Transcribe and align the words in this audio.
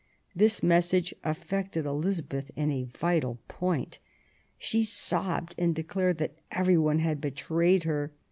This 0.35 0.63
message 0.63 1.13
affected 1.23 1.85
Elizabeth 1.85 2.49
in 2.55 2.71
a 2.71 2.85
vital 2.85 3.37
point. 3.47 3.99
She 4.57 4.81
sobbed 4.81 5.53
and 5.59 5.75
declared 5.75 6.17
that 6.17 6.39
every 6.49 6.79
one 6.79 6.97
had 6.97 7.21
betrayed 7.21 7.83
her. 7.83 8.11